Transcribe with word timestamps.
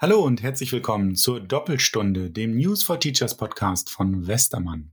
Hallo 0.00 0.20
und 0.20 0.44
herzlich 0.44 0.70
willkommen 0.70 1.16
zur 1.16 1.40
Doppelstunde, 1.40 2.30
dem 2.30 2.56
News 2.56 2.84
for 2.84 3.00
Teachers 3.00 3.36
Podcast 3.36 3.90
von 3.90 4.28
Westermann. 4.28 4.92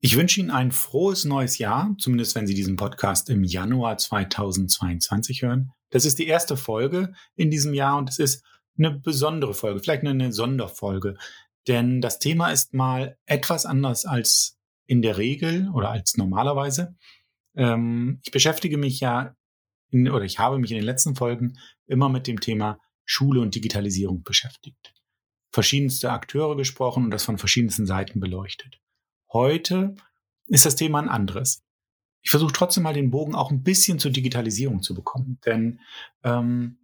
Ich 0.00 0.16
wünsche 0.16 0.40
Ihnen 0.40 0.50
ein 0.50 0.72
frohes 0.72 1.24
neues 1.24 1.58
Jahr, 1.58 1.94
zumindest 2.00 2.34
wenn 2.34 2.48
Sie 2.48 2.56
diesen 2.56 2.74
Podcast 2.74 3.30
im 3.30 3.44
Januar 3.44 3.98
2022 3.98 5.42
hören. 5.42 5.70
Das 5.90 6.04
ist 6.04 6.18
die 6.18 6.26
erste 6.26 6.56
Folge 6.56 7.12
in 7.36 7.52
diesem 7.52 7.72
Jahr 7.72 7.96
und 7.98 8.10
es 8.10 8.18
ist 8.18 8.44
eine 8.76 8.90
besondere 8.90 9.54
Folge, 9.54 9.78
vielleicht 9.78 10.04
eine 10.04 10.32
Sonderfolge, 10.32 11.16
denn 11.68 12.00
das 12.00 12.18
Thema 12.18 12.50
ist 12.50 12.74
mal 12.74 13.16
etwas 13.26 13.64
anders 13.64 14.06
als 14.06 14.58
in 14.86 15.02
der 15.02 15.18
Regel 15.18 15.70
oder 15.72 15.90
als 15.90 16.16
normalerweise. 16.16 16.96
Ähm, 17.54 18.18
ich 18.24 18.32
beschäftige 18.32 18.76
mich 18.76 18.98
ja 18.98 19.36
in, 19.92 20.10
oder 20.10 20.24
ich 20.24 20.40
habe 20.40 20.58
mich 20.58 20.72
in 20.72 20.78
den 20.78 20.84
letzten 20.84 21.14
Folgen 21.14 21.56
immer 21.86 22.08
mit 22.08 22.26
dem 22.26 22.40
Thema 22.40 22.80
Schule 23.06 23.40
und 23.40 23.54
Digitalisierung 23.54 24.22
beschäftigt. 24.22 24.92
Verschiedenste 25.50 26.10
Akteure 26.10 26.56
gesprochen 26.56 27.04
und 27.04 27.10
das 27.10 27.24
von 27.24 27.38
verschiedensten 27.38 27.86
Seiten 27.86 28.20
beleuchtet. 28.20 28.80
Heute 29.32 29.94
ist 30.46 30.66
das 30.66 30.76
Thema 30.76 31.00
ein 31.00 31.08
anderes. 31.08 31.62
Ich 32.22 32.30
versuche 32.30 32.52
trotzdem 32.52 32.82
mal 32.82 32.92
den 32.92 33.10
Bogen 33.10 33.34
auch 33.34 33.50
ein 33.50 33.62
bisschen 33.62 33.98
zur 33.98 34.10
Digitalisierung 34.10 34.82
zu 34.82 34.94
bekommen. 34.94 35.38
Denn 35.46 35.80
ähm, 36.24 36.78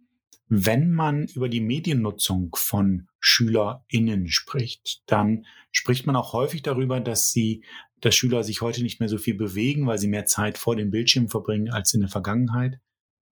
wenn 0.47 0.93
man 0.93 1.27
über 1.27 1.49
die 1.49 1.61
Mediennutzung 1.61 2.55
von 2.55 3.07
SchülerInnen 3.19 4.29
spricht, 4.29 5.03
dann 5.07 5.45
spricht 5.71 6.05
man 6.05 6.15
auch 6.15 6.33
häufig 6.33 6.61
darüber, 6.61 6.99
dass 6.99 7.31
sie, 7.31 7.63
dass 8.01 8.15
Schüler 8.15 8.43
sich 8.43 8.61
heute 8.61 8.83
nicht 8.83 8.99
mehr 8.99 9.09
so 9.09 9.17
viel 9.17 9.35
bewegen, 9.35 9.87
weil 9.87 9.97
sie 9.97 10.07
mehr 10.07 10.25
Zeit 10.25 10.57
vor 10.57 10.75
den 10.75 10.91
Bildschirmen 10.91 11.29
verbringen 11.29 11.71
als 11.71 11.93
in 11.93 12.01
der 12.01 12.09
Vergangenheit. 12.09 12.79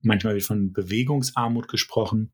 Manchmal 0.02 0.34
wird 0.34 0.44
von 0.44 0.74
Bewegungsarmut 0.74 1.68
gesprochen. 1.68 2.34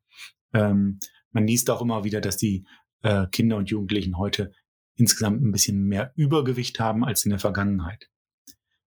Ähm, 0.52 0.98
man 1.30 1.46
liest 1.46 1.70
auch 1.70 1.82
immer 1.82 2.04
wieder, 2.04 2.20
dass 2.20 2.36
die 2.36 2.66
äh, 3.02 3.26
Kinder 3.28 3.56
und 3.56 3.70
Jugendlichen 3.70 4.18
heute 4.18 4.52
insgesamt 4.96 5.42
ein 5.42 5.52
bisschen 5.52 5.84
mehr 5.84 6.12
Übergewicht 6.16 6.80
haben 6.80 7.04
als 7.04 7.24
in 7.24 7.30
der 7.30 7.38
Vergangenheit. 7.38 8.08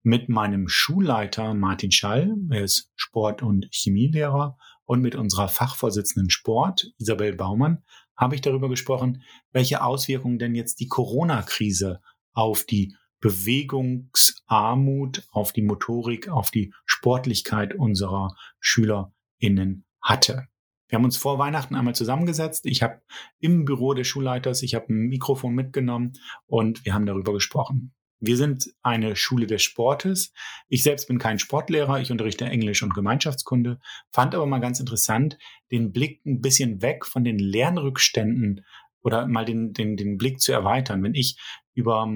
Mit 0.04 0.30
meinem 0.30 0.70
Schulleiter 0.70 1.54
Martin 1.54 1.92
Schall, 1.92 2.34
er 2.50 2.64
ist 2.64 2.92
Sport- 2.96 3.44
und 3.44 3.68
Chemielehrer, 3.72 4.58
und 4.88 5.02
mit 5.02 5.16
unserer 5.16 5.50
Fachvorsitzenden 5.50 6.32
Sport, 6.32 6.92
Isabel 6.98 7.36
Baumann, 7.36 7.84
habe 8.16 8.36
ich 8.36 8.42
darüber 8.42 8.70
gesprochen, 8.70 9.22
welche 9.52 9.84
Auswirkungen 9.84 10.40
denn 10.40 10.56
jetzt 10.56 10.80
die 10.80 10.88
Corona-Krise 10.88 12.00
auf 12.34 12.64
die 12.64 12.96
Bewegungsarmut, 13.20 15.28
auf 15.30 15.52
die 15.52 15.62
Motorik, 15.62 16.30
auf 16.30 16.50
die 16.52 16.74
Sportlichkeit 16.86 17.76
unserer 17.76 18.34
SchülerInnen 18.60 19.86
hatte. 20.02 20.48
Wir 20.88 20.98
haben 20.98 21.06
uns 21.06 21.18
vor 21.18 21.38
Weihnachten 21.38 21.76
einmal 21.76 21.96
zusammengesetzt. 21.96 22.66
Ich 22.66 22.82
habe 22.82 23.02
im 23.40 23.66
Büro 23.66 23.94
des 23.94 24.08
Schulleiters, 24.08 24.64
ich 24.64 24.76
habe 24.76 24.94
ein 24.94 25.08
Mikrofon 25.08 25.54
mitgenommen 25.54 26.14
und 26.46 26.86
wir 26.86 26.94
haben 26.94 27.06
darüber 27.06 27.34
gesprochen. 27.34 27.94
Wir 28.20 28.36
sind 28.36 28.74
eine 28.82 29.16
Schule 29.16 29.46
des 29.46 29.62
Sportes. 29.62 30.34
Ich 30.70 30.82
selbst 30.82 31.08
bin 31.08 31.20
kein 31.20 31.38
Sportlehrer, 31.38 32.00
ich 32.00 32.12
unterrichte 32.12 32.46
Englisch 32.46 32.82
und 32.82 32.96
Gemeinschaftskunde, 32.96 33.80
fand 34.12 34.34
aber 34.34 34.48
mal 34.48 34.60
ganz 34.60 34.80
interessant, 34.80 35.38
den 35.72 35.92
Blick 35.92 36.26
ein 36.26 36.42
bisschen 36.42 36.82
weg 36.82 37.06
von 37.06 37.24
den 37.24 37.38
Lernrückständen 37.38 38.66
oder 39.02 39.28
mal 39.28 39.46
den, 39.46 39.74
den, 39.74 39.98
den 39.98 40.18
Blick 40.18 40.40
zu 40.40 40.52
erweitern. 40.52 41.04
Wenn 41.04 41.14
ich 41.14 41.38
über 41.76 42.12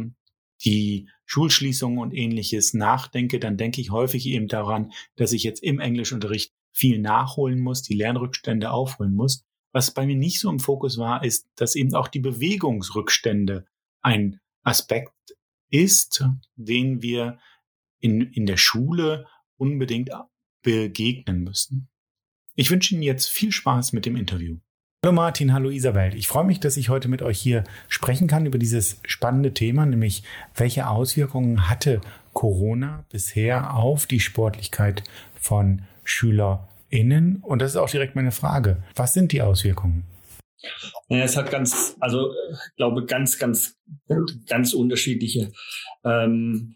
die 0.65 1.07
Schulschließungen 1.25 1.99
und 1.99 2.13
ähnliches 2.13 2.73
nachdenke, 2.73 3.39
dann 3.39 3.57
denke 3.57 3.79
ich 3.79 3.91
häufig 3.91 4.25
eben 4.25 4.47
daran, 4.47 4.91
dass 5.15 5.33
ich 5.33 5.43
jetzt 5.43 5.61
im 5.63 5.79
Englischunterricht 5.79 6.53
viel 6.71 6.99
nachholen 6.99 7.59
muss, 7.59 7.81
die 7.81 7.95
Lernrückstände 7.95 8.71
aufholen 8.71 9.13
muss. 9.13 9.43
Was 9.73 9.91
bei 9.91 10.05
mir 10.05 10.15
nicht 10.15 10.39
so 10.39 10.49
im 10.49 10.59
Fokus 10.59 10.97
war, 10.97 11.23
ist, 11.23 11.47
dass 11.55 11.75
eben 11.75 11.93
auch 11.95 12.07
die 12.07 12.19
Bewegungsrückstände 12.19 13.65
ein 14.01 14.39
Aspekt 14.63 15.13
ist, 15.69 16.25
den 16.55 17.01
wir 17.01 17.39
in, 17.99 18.21
in 18.21 18.45
der 18.45 18.57
Schule 18.57 19.27
unbedingt 19.57 20.09
begegnen 20.63 21.43
müssen. 21.43 21.89
Ich 22.55 22.69
wünsche 22.69 22.93
Ihnen 22.93 23.03
jetzt 23.03 23.29
viel 23.29 23.51
Spaß 23.51 23.93
mit 23.93 24.05
dem 24.05 24.15
Interview. 24.15 24.57
Hallo 25.03 25.13
Martin, 25.15 25.51
hallo 25.51 25.69
Isabel. 25.71 26.13
Ich 26.15 26.27
freue 26.27 26.43
mich, 26.43 26.59
dass 26.59 26.77
ich 26.77 26.89
heute 26.89 27.07
mit 27.07 27.23
euch 27.23 27.39
hier 27.39 27.63
sprechen 27.87 28.27
kann 28.27 28.45
über 28.45 28.59
dieses 28.59 28.99
spannende 29.03 29.53
Thema, 29.53 29.85
nämlich 29.85 30.21
welche 30.53 30.87
Auswirkungen 30.87 31.69
hatte 31.69 32.01
Corona 32.33 33.05
bisher 33.09 33.75
auf 33.75 34.05
die 34.05 34.19
Sportlichkeit 34.19 35.03
von 35.33 35.81
SchülerInnen? 36.91 37.37
Und 37.41 37.61
das 37.61 37.71
ist 37.71 37.77
auch 37.77 37.89
direkt 37.89 38.15
meine 38.15 38.31
Frage. 38.31 38.83
Was 38.95 39.13
sind 39.13 39.31
die 39.31 39.41
Auswirkungen? 39.41 40.03
Ja, 41.09 41.23
es 41.23 41.35
hat 41.35 41.49
ganz, 41.49 41.97
also 41.99 42.31
ich 42.31 42.75
glaube, 42.75 43.05
ganz, 43.05 43.39
ganz, 43.39 43.77
ganz 44.47 44.73
unterschiedliche. 44.73 45.51
Ähm, 46.03 46.75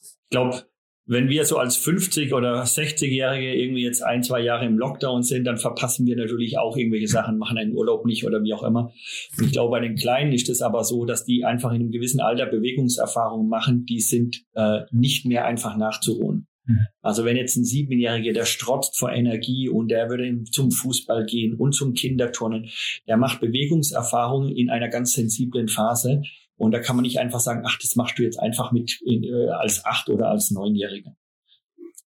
ich 0.00 0.30
glaube, 0.30 0.64
wenn 1.08 1.28
wir 1.28 1.44
so 1.44 1.56
als 1.56 1.76
50 1.76 2.34
oder 2.34 2.64
60-Jährige 2.64 3.54
irgendwie 3.54 3.84
jetzt 3.84 4.02
ein, 4.02 4.24
zwei 4.24 4.40
Jahre 4.40 4.66
im 4.66 4.76
Lockdown 4.76 5.22
sind, 5.22 5.44
dann 5.44 5.56
verpassen 5.56 6.04
wir 6.04 6.16
natürlich 6.16 6.58
auch 6.58 6.76
irgendwelche 6.76 7.06
Sachen, 7.06 7.38
machen 7.38 7.56
einen 7.56 7.74
Urlaub 7.74 8.04
nicht 8.04 8.26
oder 8.26 8.42
wie 8.42 8.52
auch 8.52 8.64
immer. 8.64 8.92
Und 9.38 9.46
ich 9.46 9.52
glaube, 9.52 9.70
bei 9.70 9.80
den 9.80 9.94
Kleinen 9.94 10.32
ist 10.32 10.48
es 10.48 10.62
aber 10.62 10.82
so, 10.82 11.04
dass 11.04 11.24
die 11.24 11.44
einfach 11.44 11.70
in 11.70 11.80
einem 11.80 11.92
gewissen 11.92 12.20
Alter 12.20 12.46
Bewegungserfahrungen 12.46 13.48
machen, 13.48 13.86
die 13.86 14.00
sind 14.00 14.42
äh, 14.54 14.80
nicht 14.90 15.24
mehr 15.24 15.46
einfach 15.46 15.76
nachzuholen. 15.76 16.48
Mhm. 16.66 16.86
Also 17.00 17.24
wenn 17.24 17.36
jetzt 17.36 17.56
ein 17.56 17.64
Siebenjähriger, 17.64 18.32
der 18.32 18.44
strotzt 18.44 18.98
vor 18.98 19.10
Energie 19.12 19.68
und 19.68 19.88
der 19.88 20.08
würde 20.10 20.44
zum 20.50 20.70
Fußball 20.70 21.24
gehen 21.26 21.54
und 21.54 21.72
zum 21.72 21.94
Kinderturnen, 21.94 22.68
der 23.06 23.16
macht 23.16 23.40
Bewegungserfahrungen 23.40 24.54
in 24.54 24.70
einer 24.70 24.88
ganz 24.88 25.12
sensiblen 25.12 25.68
Phase. 25.68 26.22
Und 26.56 26.72
da 26.72 26.80
kann 26.80 26.96
man 26.96 27.02
nicht 27.02 27.18
einfach 27.18 27.40
sagen, 27.40 27.62
ach, 27.66 27.78
das 27.80 27.96
machst 27.96 28.18
du 28.18 28.22
jetzt 28.22 28.40
einfach 28.40 28.72
mit 28.72 29.00
in, 29.04 29.24
äh, 29.24 29.48
als 29.50 29.84
acht 29.84 30.08
oder 30.08 30.28
als 30.28 30.50
neunjähriger. 30.50 31.14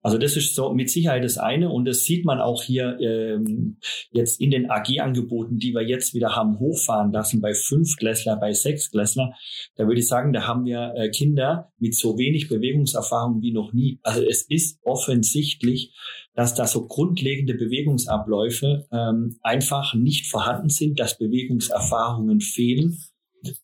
Also 0.01 0.17
das 0.17 0.37
ist 0.37 0.55
so 0.55 0.73
mit 0.73 0.91
Sicherheit 0.91 1.25
das 1.25 1.39
eine 1.39 1.71
und 1.71 1.85
das 1.85 2.05
sieht 2.05 2.25
man 2.25 2.41
auch 2.41 2.63
hier 2.63 2.99
ähm, 3.01 3.79
jetzt 4.11 4.41
in 4.41 4.51
den 4.51 4.71
AG-Angeboten, 4.71 5.59
die 5.59 5.75
wir 5.75 5.83
jetzt 5.83 6.15
wieder 6.15 6.37
haben 6.37 6.61
hochfahren 6.61 7.13
lassen 7.13 7.41
bei 7.41 7.53
Fünftklässler, 7.53 8.37
bei 8.37 8.53
Sechstklässler. 8.53 9.35
Da 9.75 9.87
würde 9.87 10.01
ich 10.01 10.07
sagen, 10.07 10.33
da 10.33 10.47
haben 10.47 10.65
wir 10.65 10.95
äh, 10.97 11.11
Kinder 11.11 11.73
mit 11.79 11.97
so 11.97 12.17
wenig 12.17 12.49
Bewegungserfahrung 12.49 13.43
wie 13.43 13.53
noch 13.53 13.73
nie. 13.73 13.99
Also 14.03 14.23
es 14.23 14.43
ist 14.49 14.79
offensichtlich, 14.85 15.95
dass 16.35 16.55
da 16.55 16.69
so 16.69 16.87
grundlegende 16.87 17.55
Bewegungsabläufe 17.55 18.87
ähm, 18.93 19.39
einfach 19.43 19.95
nicht 19.95 20.29
vorhanden 20.29 20.69
sind, 20.69 21.01
dass 21.01 21.19
Bewegungserfahrungen 21.19 22.41
fehlen 22.41 22.99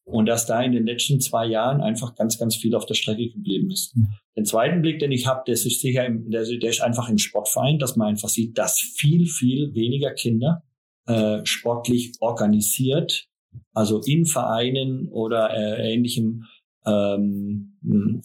und 0.05 0.27
dass 0.27 0.47
da 0.47 0.63
in 0.63 0.73
den 0.73 0.87
letzten 0.87 1.21
zwei 1.21 1.47
Jahren 1.47 1.81
einfach 1.81 2.15
ganz, 2.15 2.39
ganz 2.39 2.57
viel 2.57 2.75
auf 2.75 2.87
der 2.87 2.95
Strecke 2.95 3.31
geblieben 3.31 3.71
ist. 3.71 3.97
Mhm. 3.97 4.09
Den 4.37 4.45
zweiten 4.45 4.83
Blick, 4.83 4.99
den 4.99 5.13
ich 5.13 5.27
habe, 5.27 5.43
das 5.47 5.65
ist 5.65 5.81
sicher, 5.81 6.05
im, 6.05 6.31
der, 6.31 6.45
der 6.45 6.71
ist 6.71 6.81
einfach 6.81 7.09
im 7.09 7.19
Sportverein, 7.19 7.79
dass 7.79 7.97
man 7.97 8.09
einfach 8.09 8.29
sieht, 8.29 8.59
dass 8.59 8.79
viel, 8.79 9.27
viel 9.27 9.75
weniger 9.75 10.13
Kinder 10.13 10.63
äh, 11.07 11.41
sportlich 11.45 12.13
organisiert, 12.21 13.27
also 13.73 14.01
in 14.01 14.27
Vereinen 14.27 15.09
oder 15.09 15.51
äh, 15.51 15.93
ähnlichem 15.93 16.45
ähm, 16.87 17.79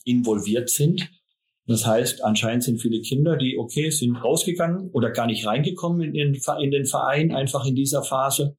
involviert 0.03 0.69
sind. 0.69 1.09
Das 1.67 1.85
heißt, 1.85 2.23
anscheinend 2.23 2.63
sind 2.63 2.81
viele 2.81 3.01
Kinder, 3.01 3.37
die 3.37 3.57
okay 3.57 3.91
sind 3.91 4.15
rausgegangen 4.15 4.89
oder 4.91 5.11
gar 5.11 5.27
nicht 5.27 5.45
reingekommen 5.45 6.01
in 6.01 6.13
den, 6.13 6.41
in 6.61 6.71
den 6.71 6.85
Verein, 6.85 7.31
einfach 7.31 7.65
in 7.65 7.75
dieser 7.75 8.03
Phase 8.03 8.57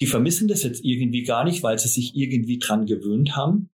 die 0.00 0.06
vermissen 0.06 0.48
das 0.48 0.62
jetzt 0.62 0.84
irgendwie 0.84 1.24
gar 1.24 1.44
nicht, 1.44 1.62
weil 1.62 1.78
sie 1.78 1.88
sich 1.88 2.14
irgendwie 2.14 2.58
dran 2.58 2.86
gewöhnt 2.86 3.36
haben. 3.36 3.70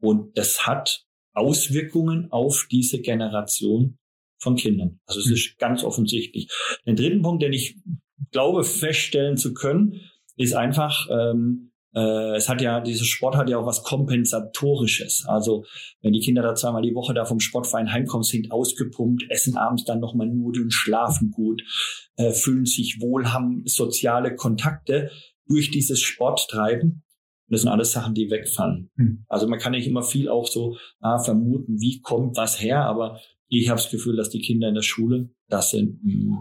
Und 0.00 0.36
das 0.36 0.66
hat 0.66 1.04
Auswirkungen 1.32 2.30
auf 2.30 2.66
diese 2.70 3.00
Generation 3.00 3.98
von 4.38 4.56
Kindern. 4.56 5.00
Also 5.06 5.20
es 5.20 5.30
ist 5.30 5.58
ganz 5.58 5.84
offensichtlich. 5.84 6.48
Den 6.86 6.96
dritten 6.96 7.22
Punkt, 7.22 7.42
den 7.42 7.52
ich 7.52 7.78
glaube 8.32 8.64
feststellen 8.64 9.36
zu 9.36 9.54
können, 9.54 10.00
ist 10.36 10.54
einfach, 10.54 11.06
ähm, 11.10 11.72
äh, 11.94 12.36
es 12.36 12.48
hat 12.48 12.60
ja, 12.60 12.80
dieser 12.80 13.04
Sport 13.04 13.36
hat 13.36 13.48
ja 13.48 13.58
auch 13.58 13.66
was 13.66 13.82
Kompensatorisches. 13.84 15.24
Also 15.26 15.64
wenn 16.00 16.12
die 16.12 16.20
Kinder 16.20 16.42
da 16.42 16.54
zweimal 16.54 16.82
die 16.82 16.94
Woche 16.94 17.14
da 17.14 17.24
vom 17.24 17.40
Sportverein 17.40 17.92
heimkommen, 17.92 18.24
sind 18.24 18.50
ausgepumpt, 18.50 19.24
essen 19.30 19.56
abends 19.56 19.84
dann 19.84 20.00
nochmal 20.00 20.26
Nudeln, 20.26 20.70
schlafen 20.70 21.30
gut, 21.30 21.62
äh, 22.16 22.32
fühlen 22.32 22.66
sich 22.66 22.98
wohl, 23.00 23.32
haben 23.32 23.62
soziale 23.66 24.34
Kontakte 24.34 25.10
durch 25.52 25.70
dieses 25.70 26.00
Sporttreiben. 26.00 27.04
Das 27.48 27.60
sind 27.60 27.70
alles 27.70 27.92
Sachen, 27.92 28.14
die 28.14 28.30
wegfallen. 28.30 28.90
Mhm. 28.96 29.24
Also 29.28 29.46
man 29.46 29.58
kann 29.58 29.72
nicht 29.72 29.86
immer 29.86 30.02
viel 30.02 30.30
auch 30.30 30.46
so 30.46 30.78
ah, 31.00 31.18
vermuten, 31.18 31.78
wie 31.80 32.00
kommt 32.00 32.36
was 32.36 32.60
her, 32.60 32.84
aber 32.86 33.20
ich 33.48 33.68
habe 33.68 33.78
das 33.78 33.90
Gefühl, 33.90 34.16
dass 34.16 34.30
die 34.30 34.40
Kinder 34.40 34.68
in 34.68 34.74
der 34.74 34.82
Schule, 34.82 35.28
dass 35.48 35.70
sie 35.70 35.82
mh, 35.82 35.98
hm, 36.02 36.38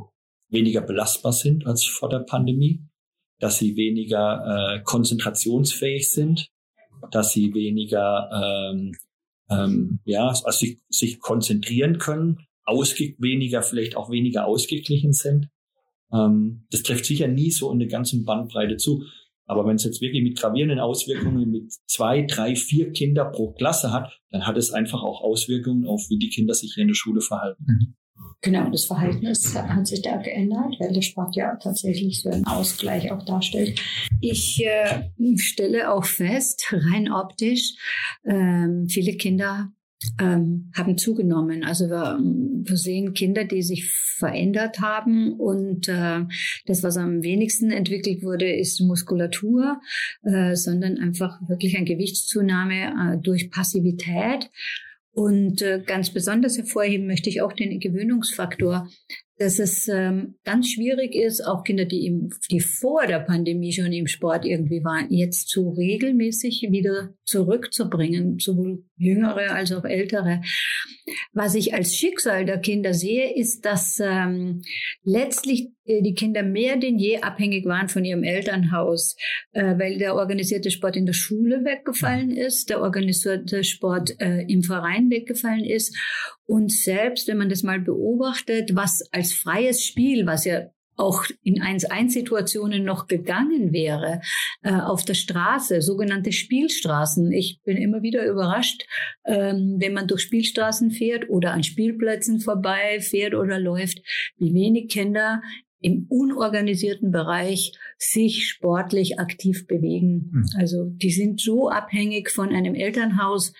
weniger 0.47 0.79
belastbar 0.81 1.33
sind 1.33 1.67
als 1.67 1.83
vor 1.83 2.07
der 2.07 2.19
Pandemie, 2.19 2.85
dass 3.39 3.57
sie 3.57 3.75
weniger 3.75 4.77
äh, 4.77 4.83
konzentrationsfähig 4.83 6.09
sind, 6.09 6.47
dass 7.11 7.33
sie 7.33 7.53
weniger 7.53 8.29
ähm, 8.71 8.93
ähm, 9.49 9.99
ja, 10.05 10.29
also 10.29 10.51
sich, 10.51 10.79
sich 10.87 11.19
konzentrieren 11.19 11.97
können, 11.97 12.47
ausge 12.63 13.15
weniger, 13.17 13.63
vielleicht 13.63 13.97
auch 13.97 14.09
weniger 14.09 14.45
ausgeglichen 14.45 15.11
sind 15.11 15.49
Ähm, 16.13 16.65
das 16.71 16.83
trifft 16.83 17.05
sicher 17.05 17.27
nie 17.27 17.51
so 17.51 17.71
in 17.71 17.79
der 17.79 17.87
ganzen 17.87 18.25
Bandbreite 18.25 18.77
zu. 18.77 19.03
Aber 19.45 19.65
wenn 19.65 19.75
es 19.75 19.83
jetzt 19.83 20.01
wirklich 20.01 20.23
mit 20.23 20.39
gravierenden 20.39 20.79
Auswirkungen 20.79 21.51
mit 21.51 21.73
zwei, 21.85 22.21
drei, 22.21 22.55
vier 22.55 22.91
Kinder 22.91 23.25
pro 23.25 23.51
Klasse 23.51 23.91
hat, 23.91 24.19
dann 24.29 24.47
hat 24.47 24.57
es 24.57 24.71
einfach 24.71 25.03
auch 25.03 25.21
Auswirkungen 25.21 25.85
auf, 25.85 26.05
wie 26.09 26.19
die 26.19 26.29
Kinder 26.29 26.53
sich 26.53 26.73
hier 26.73 26.83
in 26.83 26.87
der 26.87 26.95
Schule 26.95 27.21
verhalten. 27.21 27.65
Mhm. 27.67 27.95
Genau, 28.43 28.69
das 28.71 28.85
Verhältnis 28.85 29.55
hat 29.55 29.85
sich 29.85 30.01
da 30.01 30.17
geändert, 30.17 30.75
weil 30.79 30.93
der 30.93 31.01
Sport 31.01 31.35
ja 31.35 31.55
tatsächlich 31.57 32.21
so 32.21 32.29
einen 32.29 32.45
Ausgleich 32.45 33.11
auch 33.11 33.23
darstellt. 33.23 33.79
Ich 34.19 34.63
äh, 34.65 35.09
stelle 35.37 35.91
auch 35.91 36.05
fest, 36.05 36.65
rein 36.71 37.11
optisch, 37.11 37.75
ähm, 38.25 38.87
viele 38.89 39.15
Kinder 39.17 39.71
ähm, 40.19 40.71
haben 40.75 40.97
zugenommen. 40.97 41.63
Also 41.63 41.89
wir, 41.89 42.19
wir, 42.19 42.77
sehen 42.77 43.13
Kinder, 43.13 43.43
die 43.43 43.61
sich 43.61 43.91
verändert 43.91 44.79
haben 44.79 45.33
und 45.33 45.87
äh, 45.87 46.25
das, 46.65 46.83
was 46.83 46.97
am 46.97 47.23
wenigsten 47.23 47.71
entwickelt 47.71 48.23
wurde, 48.23 48.51
ist 48.51 48.79
Muskulatur, 48.81 49.79
äh, 50.23 50.55
sondern 50.55 50.97
einfach 50.97 51.39
wirklich 51.47 51.75
eine 51.75 51.85
Gewichtszunahme 51.85 53.15
äh, 53.15 53.17
durch 53.21 53.51
Passivität. 53.51 54.49
Und 55.13 55.61
äh, 55.61 55.83
ganz 55.85 56.09
besonders 56.11 56.57
hervorheben 56.57 57.05
möchte 57.05 57.29
ich 57.29 57.41
auch 57.41 57.51
den 57.51 57.79
Gewöhnungsfaktor, 57.79 58.87
dass 59.41 59.57
es 59.57 59.87
ähm, 59.87 60.35
ganz 60.43 60.69
schwierig 60.69 61.15
ist, 61.15 61.41
auch 61.41 61.63
Kinder, 61.63 61.85
die, 61.85 62.05
im, 62.05 62.29
die 62.51 62.59
vor 62.59 63.07
der 63.07 63.21
Pandemie 63.21 63.73
schon 63.73 63.91
im 63.91 64.05
Sport 64.05 64.45
irgendwie 64.45 64.83
waren, 64.83 65.11
jetzt 65.11 65.49
so 65.49 65.71
regelmäßig 65.71 66.67
wieder 66.69 67.15
zurückzubringen, 67.25 68.37
sowohl 68.37 68.83
jüngere 68.97 69.55
als 69.55 69.71
auch 69.71 69.83
ältere. 69.83 70.41
Was 71.33 71.55
ich 71.55 71.73
als 71.73 71.95
Schicksal 71.95 72.45
der 72.45 72.59
Kinder 72.59 72.93
sehe, 72.93 73.35
ist, 73.35 73.65
dass 73.65 73.99
ähm, 73.99 74.61
letztlich 75.03 75.69
die 75.85 76.13
Kinder 76.13 76.43
mehr 76.43 76.77
denn 76.77 76.97
je 76.99 77.21
abhängig 77.21 77.65
waren 77.65 77.89
von 77.89 78.05
ihrem 78.05 78.23
Elternhaus, 78.23 79.15
äh, 79.51 79.77
weil 79.77 79.97
der 79.97 80.15
organisierte 80.15 80.71
Sport 80.71 80.95
in 80.95 81.05
der 81.05 81.13
Schule 81.13 81.63
weggefallen 81.63 82.31
ist, 82.31 82.69
der 82.69 82.81
organisierte 82.81 83.63
Sport 83.63 84.19
äh, 84.19 84.41
im 84.47 84.63
Verein 84.63 85.09
weggefallen 85.09 85.65
ist. 85.65 85.95
Und 86.45 86.71
selbst 86.71 87.27
wenn 87.27 87.37
man 87.37 87.49
das 87.49 87.63
mal 87.63 87.79
beobachtet, 87.79 88.75
was 88.75 89.01
als 89.11 89.33
freies 89.33 89.83
Spiel, 89.83 90.25
was 90.25 90.45
ja 90.45 90.67
auch 90.97 91.25
in 91.43 91.61
1-1-Situationen 91.61 92.83
noch 92.83 93.07
gegangen 93.07 93.73
wäre, 93.73 94.21
äh, 94.61 94.71
auf 94.71 95.03
der 95.03 95.15
Straße, 95.15 95.81
sogenannte 95.81 96.31
Spielstraßen. 96.31 97.31
Ich 97.31 97.61
bin 97.63 97.77
immer 97.77 98.01
wieder 98.01 98.25
überrascht, 98.25 98.85
ähm, 99.25 99.77
wenn 99.79 99.93
man 99.93 100.07
durch 100.07 100.21
Spielstraßen 100.21 100.91
fährt 100.91 101.29
oder 101.29 101.53
an 101.53 101.63
Spielplätzen 101.63 102.39
vorbei 102.39 102.99
fährt 102.99 103.33
oder 103.33 103.59
läuft, 103.59 104.01
wie 104.37 104.53
wenig 104.53 104.89
Kinder 104.89 105.41
im 105.81 106.05
unorganisierten 106.09 107.11
Bereich 107.11 107.73
sich 107.97 108.47
sportlich 108.47 109.19
aktiv 109.19 109.67
bewegen. 109.67 110.29
Mhm. 110.31 110.45
Also 110.57 110.85
die 110.85 111.11
sind 111.11 111.41
so 111.41 111.69
abhängig 111.69 112.29
von 112.29 112.49
einem 112.49 112.75
Elternhaus, 112.75 113.53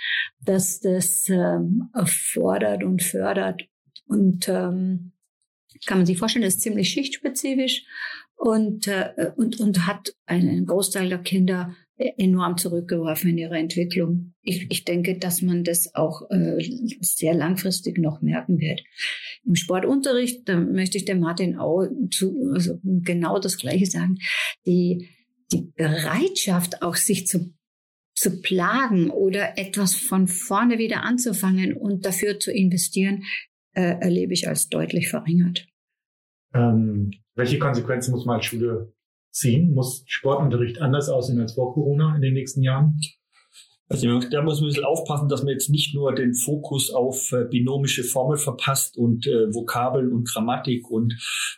dass 0.46 0.80
das 0.80 1.28
ähm, 1.30 1.90
fordert 2.06 2.84
und 2.84 3.02
fördert. 3.04 3.64
Und 4.06 4.48
ähm, 4.48 5.12
kann 5.86 5.98
man 5.98 6.06
sich 6.06 6.18
vorstellen, 6.18 6.46
das 6.46 6.56
ist 6.56 6.62
ziemlich 6.62 6.90
schichtspezifisch 6.90 7.86
und, 8.36 8.88
äh, 8.88 9.32
und, 9.36 9.60
und 9.60 9.88
hat 9.88 10.14
einen 10.26 10.66
Großteil 10.66 11.10
der 11.10 11.20
Kinder 11.20 11.76
enorm 12.18 12.58
zurückgeworfen 12.58 13.32
in 13.32 13.38
ihrer 13.38 13.58
Entwicklung. 13.58 14.34
Ich, 14.42 14.68
ich 14.70 14.86
denke, 14.86 15.18
dass 15.18 15.42
man 15.42 15.64
das 15.64 15.96
auch 15.96 16.30
äh, 16.30 16.58
sehr 17.02 17.34
langfristig 17.34 17.98
noch 17.98 18.22
merken 18.22 18.60
wird. 18.60 18.84
Im 19.46 19.56
Sportunterricht, 19.56 20.48
da 20.48 20.60
möchte 20.60 20.98
ich 20.98 21.06
dem 21.06 21.20
Martin 21.20 21.58
auch 21.58 21.86
zu, 22.12 22.52
also 22.54 22.80
genau 22.84 23.40
das 23.40 23.58
Gleiche 23.58 23.86
sagen. 23.86 24.18
Die, 24.66 25.10
die 25.52 25.72
Bereitschaft, 25.76 26.82
auch 26.82 26.96
sich 26.96 27.28
zu 27.28 27.54
zu 28.14 28.42
plagen 28.42 29.10
oder 29.10 29.58
etwas 29.58 29.96
von 29.96 30.28
vorne 30.28 30.78
wieder 30.78 31.04
anzufangen 31.04 31.74
und 31.74 32.06
dafür 32.06 32.40
zu 32.40 32.52
investieren, 32.52 33.24
äh, 33.74 33.96
erlebe 34.00 34.34
ich 34.34 34.48
als 34.48 34.70
deutlich 34.70 35.10
verringert. 35.10 35.66
Ähm, 36.54 37.12
welche 37.36 37.58
Konsequenzen 37.58 38.12
muss 38.12 38.26
man 38.26 38.36
als 38.38 38.46
Schule 38.46 38.94
ziehen? 39.32 39.74
Muss 39.74 40.04
Sportunterricht 40.08 40.82
anders 40.82 41.10
aussehen 41.10 41.40
als 41.40 41.54
vor 41.54 41.74
Corona 41.74 42.16
in 42.16 42.22
den 42.22 42.34
nächsten 42.34 42.62
Jahren? 42.62 43.00
Also 43.92 44.08
da 44.08 44.42
muss 44.42 44.62
man 44.62 44.68
ein 44.68 44.70
bisschen 44.70 44.86
aufpassen, 44.86 45.28
dass 45.28 45.44
man 45.44 45.52
jetzt 45.52 45.70
nicht 45.70 45.94
nur 45.94 46.16
den 46.16 46.34
Fokus 46.34 46.94
auf 46.94 47.34
äh, 47.34 47.44
binomische 47.44 48.06
Formel 48.06 48.38
verpasst 48.38 48.98
und 48.98 49.28
äh, 49.28 49.54
Vokabeln 49.54 50.14
und 50.14 50.30
Grammatik 50.30 50.90
und 50.90 51.14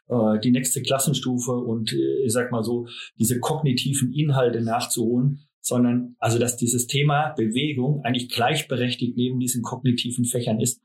äh, 0.10 0.40
die 0.40 0.50
nächste 0.50 0.82
Klassenstufe 0.82 1.52
und 1.52 1.94
äh, 1.94 2.26
ich 2.26 2.34
sag 2.34 2.52
mal 2.52 2.64
so 2.64 2.88
diese 3.20 3.40
kognitiven 3.40 4.12
Inhalte 4.14 4.62
nachzuholen, 4.62 5.42
sondern 5.62 6.16
also 6.18 6.40
dass 6.40 6.58
dieses 6.58 6.88
Thema 6.88 7.36
Bewegung 7.38 8.02
eigentlich 8.04 8.30
gleichberechtigt 8.30 9.16
neben 9.16 9.40
diesen 9.40 9.62
kognitiven 9.62 10.26
Fächern 10.26 10.60
ist 10.60 10.82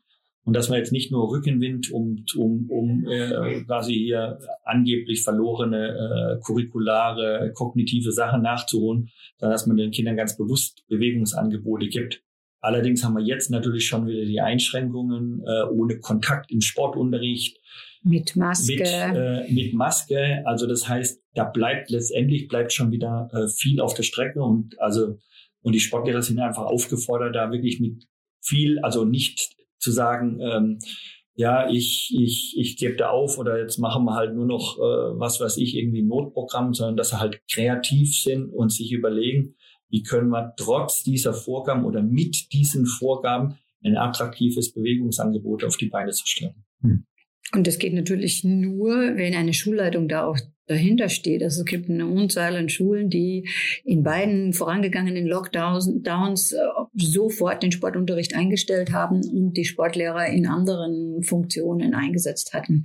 und 0.49 0.55
dass 0.55 0.71
man 0.71 0.79
jetzt 0.79 0.93
nicht 0.93 1.13
nur 1.13 1.31
Rückenwind, 1.31 1.91
um, 1.91 2.25
um, 2.35 2.71
um 2.71 3.07
äh, 3.07 3.65
quasi 3.65 3.93
hier 3.93 4.39
angeblich 4.65 5.23
verlorene 5.23 6.39
äh, 6.39 6.43
curriculare, 6.43 7.53
kognitive 7.53 8.13
Sachen 8.13 8.41
nachzuholen, 8.41 9.11
sondern 9.37 9.53
dass 9.53 9.67
man 9.67 9.77
den 9.77 9.91
Kindern 9.91 10.17
ganz 10.17 10.39
bewusst 10.39 10.87
Bewegungsangebote 10.89 11.89
gibt. 11.89 12.23
Allerdings 12.61 13.05
haben 13.05 13.13
wir 13.13 13.23
jetzt 13.23 13.51
natürlich 13.51 13.87
schon 13.87 14.07
wieder 14.07 14.25
die 14.25 14.41
Einschränkungen 14.41 15.43
äh, 15.47 15.65
ohne 15.65 15.99
Kontakt 15.99 16.51
im 16.51 16.63
Sportunterricht. 16.63 17.61
Mit 18.03 18.35
Maske. 18.35 18.73
Mit, 18.73 18.89
äh, 18.89 19.53
mit 19.53 19.75
Maske. 19.75 20.43
Also 20.47 20.67
das 20.67 20.89
heißt, 20.89 21.23
da 21.35 21.45
bleibt 21.45 21.91
letztendlich 21.91 22.49
bleibt 22.49 22.73
schon 22.73 22.91
wieder 22.91 23.29
äh, 23.35 23.49
viel 23.49 23.83
auf 23.83 23.93
der 23.93 24.03
Strecke 24.03 24.43
und 24.43 24.81
also 24.81 25.19
und 25.61 25.75
die 25.75 25.81
Sportlehrer 25.81 26.23
sind 26.23 26.39
einfach 26.39 26.65
aufgefordert, 26.65 27.37
da 27.37 27.53
wirklich 27.53 27.81
mit 27.81 28.09
viel, 28.41 28.79
also 28.79 29.05
nicht 29.05 29.58
zu 29.79 29.91
sagen, 29.91 30.41
ähm, 30.41 30.79
ja, 31.35 31.71
ich, 31.71 32.13
ich, 32.19 32.57
ich 32.59 32.77
gebe 32.77 32.97
da 32.97 33.11
auf 33.11 33.39
oder 33.39 33.61
jetzt 33.61 33.79
machen 33.79 34.05
wir 34.05 34.15
halt 34.15 34.35
nur 34.35 34.47
noch, 34.47 34.77
äh, 34.79 35.21
was 35.21 35.41
weiß 35.41 35.57
ich, 35.59 35.77
irgendwie 35.77 36.03
ein 36.03 36.09
Notprogramm, 36.09 36.75
sondern 36.75 36.97
dass 36.97 37.11
sie 37.11 37.21
halt 37.21 37.41
kreativ 37.49 38.17
sind 38.19 38.53
und 38.53 38.73
sich 38.73 38.91
überlegen, 38.91 39.55
wie 39.89 40.03
können 40.03 40.31
wir 40.31 40.53
trotz 40.57 41.05
dieser 41.05 41.33
Vorgaben 41.33 41.85
oder 41.85 42.03
mit 42.03 42.53
diesen 42.53 42.87
Vorgaben 42.87 43.57
ein 43.85 43.97
attraktives 43.97 44.73
Bewegungsangebot 44.73 45.63
auf 45.63 45.77
die 45.77 45.89
Beine 45.89 46.11
zu 46.11 46.27
stellen. 46.27 46.65
Hm. 46.83 47.05
Und 47.55 47.67
das 47.67 47.79
geht 47.79 47.95
natürlich 47.95 48.45
nur, 48.45 48.97
wenn 48.97 49.35
eine 49.35 49.55
Schulleitung 49.55 50.09
da 50.09 50.27
auch 50.27 50.39
dahinter 50.69 51.09
steht. 51.09 51.43
Also 51.43 51.61
es 51.61 51.67
gibt 51.67 51.91
eine 51.91 52.07
Unzahl 52.07 52.57
an 52.57 52.69
Schulen, 52.69 53.11
die 53.11 53.49
in 53.85 54.03
beiden 54.03 54.53
vorangegangenen 54.53 55.27
Lockdowns 55.27 56.53
äh, 56.53 56.59
sofort 56.95 57.63
den 57.63 57.73
Sportunterricht 57.73 58.35
eingestellt 58.35 58.93
haben 58.93 59.23
und 59.29 59.55
die 59.55 59.65
Sportlehrer 59.65 60.27
in 60.27 60.47
anderen 60.47 61.23
Funktionen 61.23 61.95
eingesetzt 61.95 62.53
hatten. 62.53 62.85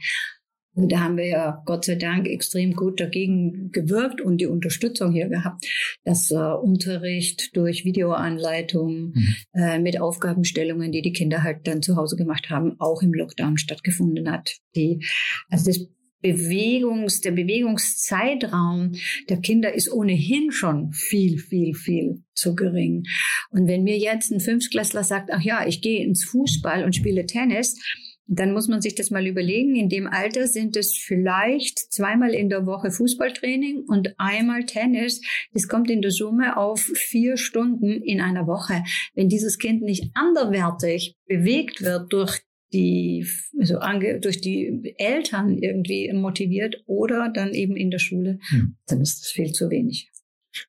Und 0.76 0.92
da 0.92 1.02
haben 1.02 1.18
wir 1.18 1.28
ja 1.28 1.62
Gott 1.66 1.86
sei 1.86 1.96
Dank 1.96 2.28
extrem 2.28 2.74
gut 2.74 3.00
dagegen 3.00 3.72
gewirkt 3.72 4.22
und 4.22 4.38
die 4.38 4.48
Unterstützung 4.48 5.12
hier 5.12 5.30
gehabt, 5.30 5.66
dass 6.04 6.32
äh, 6.32 6.36
Unterricht 6.36 7.56
durch 7.56 7.86
Videoanleitungen 7.86 9.14
mhm. 9.14 9.36
äh, 9.54 9.80
mit 9.80 10.02
Aufgabenstellungen, 10.02 10.92
die 10.92 11.04
die 11.04 11.14
Kinder 11.14 11.44
halt 11.44 11.68
dann 11.68 11.84
zu 11.84 11.96
Hause 11.96 12.16
gemacht 12.16 12.50
haben, 12.50 12.76
auch 12.80 13.04
im 13.04 13.14
Lockdown 13.14 13.58
stattgefunden 13.58 14.32
hat. 14.32 14.58
Die, 14.76 15.06
also 15.50 15.66
das 15.66 15.88
Bewegungs, 16.24 17.20
der 17.20 17.32
Bewegungszeitraum 17.32 18.94
der 19.30 19.42
Kinder 19.42 19.74
ist 19.74 19.92
ohnehin 19.92 20.52
schon 20.52 20.94
viel, 20.94 21.38
viel, 21.38 21.76
viel 21.76 22.24
zu 22.34 22.56
gering. 22.56 23.04
Und 23.52 23.68
wenn 23.68 23.84
mir 23.84 23.98
jetzt 23.98 24.32
ein 24.32 24.40
Fünftklässler 24.40 25.04
sagt, 25.04 25.30
ach 25.32 25.42
ja, 25.42 25.68
ich 25.68 25.82
gehe 25.82 26.04
ins 26.04 26.24
Fußball 26.24 26.86
und 26.86 26.96
spiele 26.96 27.26
Tennis, 27.26 27.78
dann 28.26 28.54
muss 28.54 28.70
man 28.70 28.82
sich 28.82 28.96
das 28.96 29.12
mal 29.12 29.28
überlegen. 29.28 29.76
In 29.76 29.90
dem 29.90 30.08
Alter 30.08 30.48
sind 30.48 30.78
es 30.78 30.98
vielleicht 30.98 31.78
zweimal 31.92 32.34
in 32.34 32.50
der 32.50 32.66
Woche 32.66 32.90
Fußballtraining 32.90 33.84
und 33.88 34.16
einmal 34.18 34.66
Tennis. 34.66 35.22
Das 35.54 35.68
kommt 35.68 35.92
in 35.92 36.02
der 36.02 36.12
Summe 36.12 36.56
auf 36.56 36.80
vier 36.80 37.36
Stunden 37.36 38.02
in 38.02 38.22
einer 38.22 38.48
Woche. 38.48 38.84
Wenn 39.14 39.28
dieses 39.28 39.58
Kind 39.58 39.82
nicht 39.82 40.12
anderwertig 40.14 41.18
bewegt 41.28 41.82
wird 41.82 42.14
durch 42.14 42.42
die, 42.74 43.26
also 43.60 43.78
ange, 43.78 44.20
durch 44.20 44.42
die 44.42 44.96
Eltern 44.98 45.58
irgendwie 45.58 46.12
motiviert 46.14 46.84
oder 46.88 47.32
dann 47.34 47.54
eben 47.54 47.76
in 47.76 47.92
der 47.92 48.00
Schule, 48.00 48.40
hm. 48.50 48.76
dann 48.88 49.02
ist 49.02 49.22
das 49.22 49.30
viel 49.30 49.52
zu 49.52 49.70
wenig. 49.70 50.12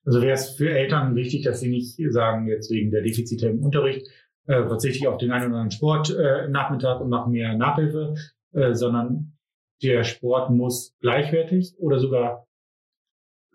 Also 0.04 0.22
wäre 0.22 0.32
es 0.32 0.50
für 0.50 0.70
Eltern 0.70 1.14
wichtig, 1.14 1.42
dass 1.42 1.60
sie 1.60 1.68
nicht 1.68 1.98
sagen, 2.10 2.48
jetzt 2.48 2.70
wegen 2.70 2.90
der 2.90 3.02
Defizite 3.02 3.48
im 3.48 3.62
Unterricht, 3.62 4.06
äh, 4.46 4.66
verzichte 4.66 4.98
ich 4.98 5.06
auf 5.08 5.18
den 5.18 5.30
einen 5.30 5.46
oder 5.46 5.56
anderen 5.56 5.70
Sport 5.70 6.10
äh, 6.10 6.48
Nachmittag 6.48 7.00
und 7.00 7.08
mache 7.08 7.30
mehr 7.30 7.56
Nachhilfe, 7.56 8.14
äh, 8.52 8.74
sondern 8.74 9.36
der 9.82 10.04
Sport 10.04 10.50
muss 10.50 10.96
gleichwertig 11.00 11.74
oder 11.78 11.98
sogar 11.98 12.43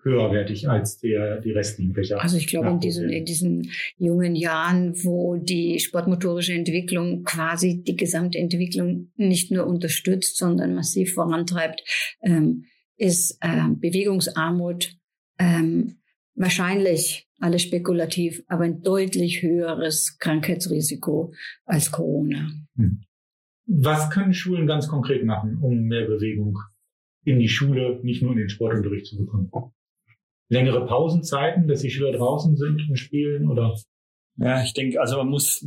höherwertig 0.03 0.70
als 0.70 1.00
der, 1.00 1.41
die 1.41 1.51
restlichen 1.51 1.94
Fächer. 1.94 2.22
Also 2.22 2.38
ich 2.38 2.48
glaube, 2.48 2.70
in 2.70 2.79
diesen, 2.79 3.10
in 3.10 3.25
diesen 3.25 3.72
jungen 3.98 4.36
Jahren, 4.36 4.94
wo 5.03 5.36
die 5.36 5.79
sportmotorische 5.79 6.53
Entwicklung 6.53 7.24
quasi 7.24 7.84
die 7.84 7.96
gesamte 7.96 8.38
Entwicklung 8.38 9.12
nicht 9.15 9.51
nur 9.51 9.68
unterstützt, 9.68 10.38
sondern 10.38 10.74
massiv 10.74 11.13
vorantreibt, 11.13 11.84
ähm, 12.22 12.65
ist 12.98 13.38
äh, 13.41 13.68
Bewegungsarmut 13.75 14.96
ähm, 15.38 16.00
wahrscheinlich 16.36 17.27
alles 17.39 17.63
spekulativ, 17.63 18.44
aber 18.48 18.63
ein 18.63 18.82
deutlich 18.82 19.41
höheres 19.41 20.18
Krankheitsrisiko 20.20 21.34
als 21.65 21.91
Corona. 21.91 22.50
Hm. 22.75 23.01
Was 23.65 24.10
können 24.10 24.34
Schulen 24.34 24.68
ganz 24.68 24.88
konkret 24.88 25.24
machen, 25.24 25.58
um 25.62 25.84
mehr 25.84 26.06
Bewegung 26.08 26.58
in 27.24 27.39
die 27.39 27.50
Schule, 27.50 28.00
nicht 28.03 28.22
nur 28.22 28.32
in 28.32 28.39
den 28.39 28.50
Sportunterricht 28.50 29.06
zu 29.06 29.18
bekommen? 29.18 29.50
Längere 30.50 30.86
Pausenzeiten, 30.86 31.68
dass 31.68 31.82
die 31.82 31.91
Schüler 31.91 32.12
draußen 32.12 32.58
sind 32.58 32.89
und 32.89 32.98
spielen 32.98 33.48
oder? 33.48 33.75
Ja, 34.41 34.63
ich 34.63 34.74
denke, 34.74 35.01
also 35.01 35.18
man 35.18 35.27
muss, 35.27 35.65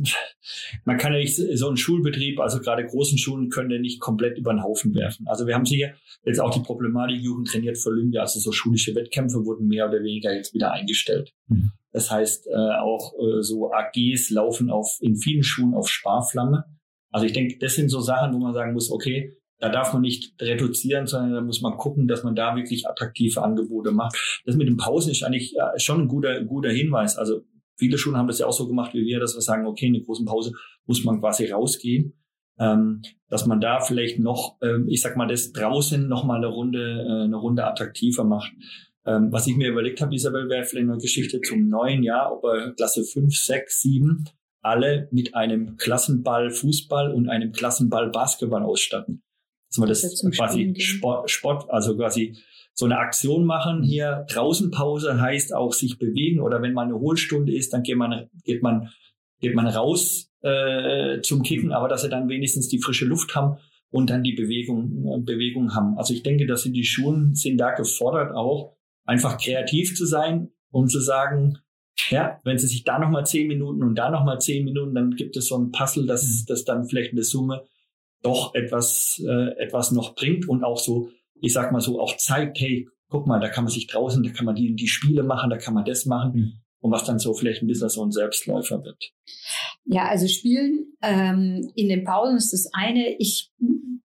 man 0.85 0.97
kann 0.97 1.13
ja 1.13 1.19
nicht 1.19 1.35
so 1.35 1.67
einen 1.67 1.77
Schulbetrieb, 1.77 2.39
also 2.39 2.59
gerade 2.59 2.85
großen 2.85 3.17
Schulen 3.17 3.49
können 3.49 3.69
ja 3.69 3.79
nicht 3.79 3.99
komplett 3.99 4.37
über 4.37 4.51
den 4.51 4.63
Haufen 4.63 4.95
werfen. 4.95 5.27
Also 5.27 5.45
wir 5.45 5.53
haben 5.53 5.65
sicher 5.65 5.93
jetzt 6.25 6.39
auch 6.39 6.49
die 6.49 6.61
Problematik, 6.61 7.21
Jugend 7.21 7.47
trainiert 7.47 7.77
für 7.77 7.89
Olympia, 7.89 8.21
also 8.21 8.39
so 8.39 8.51
schulische 8.51 8.95
Wettkämpfe 8.95 9.45
wurden 9.45 9.67
mehr 9.67 9.87
oder 9.87 9.99
weniger 9.99 10.33
jetzt 10.33 10.53
wieder 10.53 10.71
eingestellt. 10.71 11.33
Mhm. 11.47 11.71
Das 11.91 12.09
heißt, 12.09 12.47
äh, 12.47 12.79
auch 12.81 13.13
äh, 13.13 13.43
so 13.43 13.71
AGs 13.71 14.31
laufen 14.31 14.71
auf, 14.71 14.97
in 15.01 15.15
vielen 15.15 15.43
Schulen 15.43 15.75
auf 15.75 15.87
Sparflamme. 15.87 16.65
Also 17.11 17.27
ich 17.27 17.33
denke, 17.33 17.59
das 17.59 17.75
sind 17.75 17.89
so 17.89 18.01
Sachen, 18.01 18.33
wo 18.33 18.39
man 18.39 18.55
sagen 18.55 18.73
muss, 18.73 18.91
okay, 18.91 19.37
da 19.59 19.69
darf 19.69 19.93
man 19.93 20.01
nicht 20.01 20.33
reduzieren, 20.41 21.07
sondern 21.07 21.33
da 21.33 21.41
muss 21.41 21.61
man 21.61 21.77
gucken, 21.77 22.07
dass 22.07 22.23
man 22.23 22.35
da 22.35 22.55
wirklich 22.55 22.87
attraktive 22.87 23.41
Angebote 23.41 23.91
macht. 23.91 24.41
Das 24.45 24.55
mit 24.55 24.67
den 24.67 24.77
Pausen 24.77 25.11
ist 25.11 25.23
eigentlich 25.23 25.55
schon 25.77 26.01
ein 26.01 26.07
guter, 26.07 26.43
guter 26.43 26.69
Hinweis. 26.69 27.17
Also 27.17 27.41
viele 27.77 27.97
Schulen 27.97 28.17
haben 28.17 28.27
das 28.27 28.39
ja 28.39 28.47
auch 28.47 28.53
so 28.53 28.67
gemacht 28.67 28.93
wie 28.93 29.05
wir, 29.05 29.19
dass 29.19 29.35
wir 29.35 29.41
sagen, 29.41 29.65
okay, 29.65 29.87
in 29.87 29.93
der 29.93 30.03
großen 30.03 30.25
Pause 30.25 30.53
muss 30.85 31.03
man 31.03 31.19
quasi 31.19 31.49
rausgehen. 31.49 32.13
Ähm, 32.59 33.01
dass 33.29 33.47
man 33.47 33.61
da 33.61 33.79
vielleicht 33.79 34.19
noch, 34.19 34.57
ähm, 34.61 34.87
ich 34.87 35.01
sag 35.01 35.17
mal, 35.17 35.27
das 35.27 35.53
draußen 35.53 36.07
noch 36.07 36.23
mal 36.23 36.37
eine 36.37 36.47
Runde, 36.47 37.01
äh, 37.01 37.23
eine 37.23 37.35
Runde 37.35 37.65
attraktiver 37.65 38.23
macht. 38.23 38.51
Ähm, 39.05 39.31
was 39.31 39.47
ich 39.47 39.55
mir 39.55 39.69
überlegt 39.69 40.01
habe, 40.01 40.13
Isabel, 40.13 40.49
wäre 40.49 40.63
vielleicht 40.63 40.87
eine 40.87 40.99
Geschichte 40.99 41.41
zum 41.41 41.67
neuen 41.67 42.03
Jahr, 42.03 42.31
ob 42.31 42.43
er 42.43 42.73
Klasse 42.73 43.03
5, 43.03 43.35
6, 43.35 43.81
7 43.81 44.25
alle 44.61 45.09
mit 45.11 45.35
einem 45.35 45.75
Klassenball 45.77 46.49
Fußball 46.49 47.11
und 47.11 47.27
einem 47.27 47.51
Klassenball 47.51 48.09
Basketball 48.09 48.63
ausstatten. 48.63 49.21
Dass 49.73 49.79
man 49.79 49.89
das, 49.89 50.01
das 50.01 50.37
quasi 50.37 50.75
Sport, 50.77 51.31
Sport, 51.31 51.69
also 51.71 51.97
quasi 51.97 52.37
so 52.75 52.85
eine 52.85 52.99
Aktion 52.99 53.43
machen 53.43 53.81
hier. 53.81 54.27
Draußen 54.29 54.69
Pause 54.69 55.19
heißt 55.19 55.53
auch 55.55 55.73
sich 55.73 55.97
bewegen 55.97 56.39
oder 56.39 56.61
wenn 56.61 56.73
mal 56.73 56.85
eine 56.85 56.99
Hohlstunde 56.99 57.55
ist, 57.55 57.73
dann 57.73 57.81
geht 57.81 57.97
man, 57.97 58.29
geht 58.43 58.61
man, 58.61 58.89
geht 59.39 59.55
man 59.55 59.65
raus 59.65 60.31
äh, 60.41 61.21
zum 61.21 61.41
Kicken, 61.41 61.71
aber 61.71 61.87
dass 61.87 62.03
sie 62.03 62.09
dann 62.09 62.29
wenigstens 62.29 62.67
die 62.67 62.77
frische 62.77 63.05
Luft 63.05 63.35
haben 63.35 63.57
und 63.89 64.11
dann 64.11 64.21
die 64.21 64.33
Bewegung, 64.33 65.07
äh, 65.07 65.19
Bewegung 65.21 65.73
haben. 65.73 65.97
Also 65.97 66.13
ich 66.13 66.21
denke, 66.21 66.45
dass 66.45 66.63
die 66.63 66.83
Schulen 66.83 67.33
sind 67.33 67.57
da 67.57 67.71
gefordert 67.71 68.35
auch, 68.35 68.75
einfach 69.05 69.39
kreativ 69.39 69.95
zu 69.95 70.05
sein 70.05 70.51
und 70.69 70.91
zu 70.91 70.99
sagen, 70.99 71.57
ja, 72.09 72.39
wenn 72.43 72.59
sie 72.59 72.67
sich 72.67 72.83
da 72.83 72.99
nochmal 72.99 73.25
zehn 73.25 73.47
Minuten 73.47 73.81
und 73.81 73.95
da 73.95 74.11
nochmal 74.11 74.39
zehn 74.39 74.65
Minuten, 74.65 74.93
dann 74.93 75.15
gibt 75.15 75.35
es 75.35 75.47
so 75.47 75.57
ein 75.57 75.71
Puzzle, 75.71 76.05
das, 76.05 76.23
mhm. 76.23 76.45
das 76.47 76.63
dann 76.63 76.85
vielleicht 76.85 77.11
in 77.11 77.15
der 77.15 77.25
Summe 77.25 77.63
doch 78.23 78.55
etwas, 78.55 79.21
äh, 79.25 79.57
etwas 79.61 79.91
noch 79.91 80.15
bringt 80.15 80.47
und 80.49 80.63
auch 80.63 80.77
so, 80.77 81.09
ich 81.41 81.53
sag 81.53 81.71
mal 81.71 81.81
so, 81.81 81.99
auch 81.99 82.17
zeigt, 82.17 82.59
hey, 82.59 82.87
guck 83.09 83.27
mal, 83.27 83.39
da 83.39 83.49
kann 83.49 83.65
man 83.65 83.71
sich 83.71 83.87
draußen, 83.87 84.23
da 84.23 84.31
kann 84.31 84.45
man 84.45 84.55
die, 84.55 84.75
die 84.75 84.87
Spiele 84.87 85.23
machen, 85.23 85.49
da 85.49 85.57
kann 85.57 85.73
man 85.73 85.85
das 85.85 86.05
machen. 86.05 86.33
Mhm. 86.33 86.53
Und 86.79 86.91
was 86.91 87.05
dann 87.05 87.19
so 87.19 87.33
vielleicht 87.33 87.61
ein 87.61 87.67
bisschen 87.67 87.87
so 87.87 88.03
ein 88.03 88.11
Selbstläufer 88.11 88.83
wird. 88.83 89.13
Ja, 89.85 90.07
also 90.09 90.27
Spielen 90.27 90.93
ähm, 91.01 91.71
in 91.75 91.87
den 91.87 92.03
Pausen 92.03 92.35
ist 92.35 92.51
das 92.51 92.69
eine. 92.73 93.15
Ich 93.19 93.51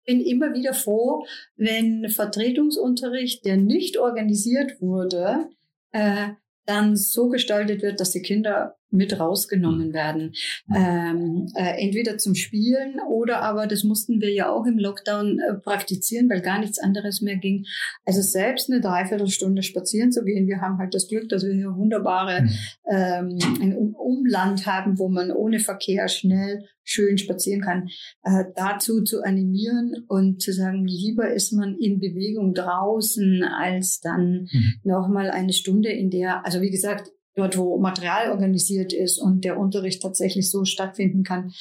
bin 0.06 0.20
immer 0.20 0.54
wieder 0.54 0.74
froh, 0.74 1.26
wenn 1.56 2.10
Vertretungsunterricht, 2.10 3.46
der 3.46 3.58
nicht 3.58 3.98
organisiert 3.98 4.82
wurde, 4.82 5.50
äh, 5.92 6.30
dann 6.66 6.96
so 6.96 7.30
gestaltet 7.30 7.82
wird, 7.82 8.00
dass 8.00 8.12
die 8.12 8.22
Kinder 8.22 8.76
mit 8.96 9.20
rausgenommen 9.20 9.94
werden. 9.94 10.34
Ähm, 10.76 11.48
äh, 11.56 11.84
entweder 11.84 12.18
zum 12.18 12.36
Spielen 12.36 13.00
oder 13.10 13.42
aber, 13.42 13.68
das 13.68 13.84
mussten 13.84 14.22
wir 14.22 14.32
ja 14.34 14.50
auch 14.50 14.66
im 14.66 14.78
Lockdown 14.78 15.40
äh, 15.40 15.54
praktizieren, 15.56 16.30
weil 16.30 16.42
gar 16.42 16.60
nichts 16.60 16.80
anderes 16.80 17.22
mehr 17.22 17.38
ging. 17.38 17.66
Also 18.06 18.22
selbst 18.22 18.72
eine 18.72 18.82
Dreiviertelstunde 18.82 19.64
spazieren 19.64 20.12
zu 20.12 20.24
gehen. 20.24 20.48
Wir 20.48 20.62
haben 20.62 20.78
halt 20.78 20.94
das 20.94 21.08
Glück, 21.08 21.30
dass 21.30 21.46
wir 21.46 21.54
hier 21.54 21.76
wunderbare 21.76 22.44
mhm. 22.44 22.50
ähm, 22.90 23.38
ein 23.62 23.78
Umland 23.96 24.66
haben, 24.66 24.98
wo 25.00 25.10
man 25.10 25.32
ohne 25.32 25.60
Verkehr 25.60 26.08
schnell 26.08 26.64
schön 26.86 27.18
spazieren 27.18 27.62
kann, 27.62 27.90
äh, 28.24 28.46
dazu 28.56 29.04
zu 29.04 29.24
animieren 29.24 30.06
und 30.08 30.42
zu 30.42 30.54
sagen, 30.54 30.86
lieber 30.86 31.34
ist 31.34 31.52
man 31.52 31.76
in 31.80 32.00
Bewegung 32.00 32.54
draußen, 32.54 33.44
als 33.44 34.00
dann 34.00 34.48
mhm. 34.52 34.74
nochmal 34.84 35.32
eine 35.32 35.52
Stunde, 35.52 35.90
in 35.90 36.12
der, 36.12 36.46
also 36.46 36.62
wie 36.62 36.70
gesagt, 36.70 37.12
dort, 37.36 37.58
wo 37.58 37.78
Material 37.78 38.32
organisiert 38.32 38.94
ist 38.94 39.20
und 39.20 39.44
der 39.44 39.60
Unterricht 39.60 40.02
tatsächlich 40.02 40.50
so 40.50 40.66
stattfinden 40.66 41.24
kann, 41.24 41.52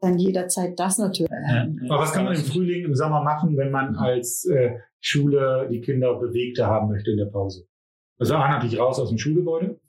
dann 0.00 0.18
jederzeit 0.18 0.78
das 0.78 0.98
natürlich. 0.98 1.30
Ja. 1.30 1.66
Aber 1.88 2.02
was 2.02 2.12
kann 2.12 2.24
man 2.24 2.34
im 2.34 2.44
Frühling, 2.44 2.84
im 2.84 2.94
Sommer 2.94 3.22
machen, 3.22 3.56
wenn 3.56 3.70
man 3.70 3.96
als 3.96 4.46
äh, 4.46 4.78
Schule 5.00 5.68
die 5.70 5.80
Kinder 5.80 6.14
bewegter 6.18 6.66
haben 6.66 6.88
möchte 6.88 7.10
in 7.10 7.18
der 7.18 7.26
Pause? 7.26 7.66
Also 8.18 8.34
A, 8.36 8.48
natürlich 8.48 8.78
raus 8.78 8.98
aus 9.00 9.08
dem 9.08 9.18
Schulgebäude. 9.18 9.80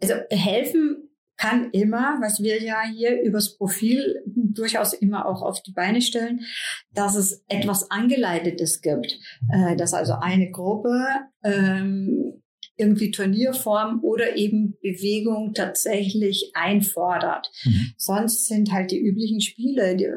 Also 0.00 0.14
helfen 0.30 1.08
kann 1.36 1.70
immer, 1.70 2.18
was 2.20 2.40
wir 2.40 2.62
ja 2.62 2.82
hier 2.82 3.20
übers 3.22 3.56
Profil 3.56 4.22
durchaus 4.26 4.92
immer 4.92 5.26
auch 5.26 5.42
auf 5.42 5.62
die 5.62 5.72
Beine 5.72 6.00
stellen, 6.00 6.42
dass 6.92 7.16
es 7.16 7.44
etwas 7.48 7.90
Angeleitetes 7.90 8.80
gibt, 8.80 9.18
äh, 9.50 9.74
dass 9.76 9.94
also 9.94 10.12
eine 10.20 10.50
Gruppe 10.50 11.04
ähm, 11.42 12.41
irgendwie 12.82 13.10
Turnierform 13.10 14.00
oder 14.02 14.36
eben 14.36 14.76
Bewegung 14.82 15.54
tatsächlich 15.54 16.50
einfordert. 16.54 17.50
Mhm. 17.64 17.92
Sonst 17.96 18.46
sind 18.46 18.72
halt 18.72 18.90
die 18.90 19.00
üblichen 19.00 19.40
Spiele, 19.40 19.96
die 19.96 20.08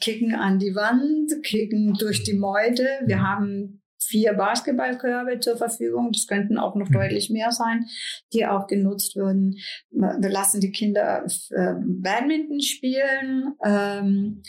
kicken 0.00 0.34
an 0.34 0.58
die 0.58 0.74
Wand, 0.74 1.32
kicken 1.42 1.94
durch 1.94 2.22
die 2.22 2.34
Meute. 2.34 2.86
Wir 3.06 3.16
mhm. 3.16 3.22
haben 3.22 3.82
vier 3.98 4.34
Basketballkörbe 4.34 5.40
zur 5.40 5.56
Verfügung. 5.56 6.12
Das 6.12 6.26
könnten 6.26 6.58
auch 6.58 6.74
noch 6.74 6.88
mhm. 6.88 6.94
deutlich 6.94 7.30
mehr 7.30 7.50
sein, 7.50 7.86
die 8.32 8.46
auch 8.46 8.66
genutzt 8.66 9.16
würden. 9.16 9.56
Wir 9.90 10.30
lassen 10.30 10.60
die 10.60 10.72
Kinder 10.72 11.24
äh, 11.50 11.74
Badminton 11.80 12.60
spielen. 12.60 13.54
Ähm, 13.64 14.42